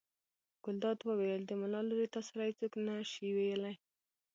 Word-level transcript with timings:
ګلداد 0.63 0.99
وویل: 1.03 1.41
د 1.45 1.51
ملا 1.61 1.81
لورې 1.89 2.07
تا 2.13 2.21
سره 2.27 2.41
یې 2.47 2.53
څوک 2.59 2.73
نه 2.85 2.93
شي 3.11 3.27
ویلی. 3.37 3.75